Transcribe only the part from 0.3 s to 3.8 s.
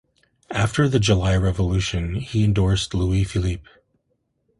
After the July Revolution, he endorsed Louis-Philippe.